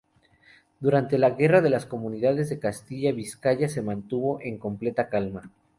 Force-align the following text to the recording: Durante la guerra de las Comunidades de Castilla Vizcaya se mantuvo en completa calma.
Durante 0.79 1.19
la 1.19 1.29
guerra 1.29 1.61
de 1.61 1.69
las 1.69 1.85
Comunidades 1.85 2.49
de 2.49 2.57
Castilla 2.57 3.11
Vizcaya 3.11 3.69
se 3.69 3.83
mantuvo 3.83 4.41
en 4.41 4.57
completa 4.57 5.09
calma. 5.09 5.51